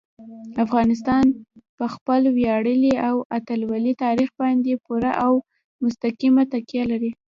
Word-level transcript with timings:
افغانستان 0.65 1.25
په 1.77 1.85
خپل 1.93 2.21
ویاړلي 2.37 2.93
او 3.07 3.15
اتلولۍ 3.37 3.93
تاریخ 4.03 4.29
باندې 4.41 4.81
پوره 4.85 5.11
او 5.25 5.33
مستقیمه 5.83 6.43
تکیه 6.53 6.83
لري. 6.91 7.11